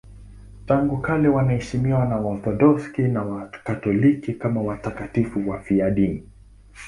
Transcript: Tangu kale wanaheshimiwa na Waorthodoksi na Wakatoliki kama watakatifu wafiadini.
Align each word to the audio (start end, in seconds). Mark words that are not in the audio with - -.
Tangu 0.65 0.97
kale 0.97 1.27
wanaheshimiwa 1.29 2.05
na 2.05 2.17
Waorthodoksi 2.17 3.01
na 3.01 3.23
Wakatoliki 3.23 4.33
kama 4.33 4.61
watakatifu 4.61 5.49
wafiadini. 5.49 6.27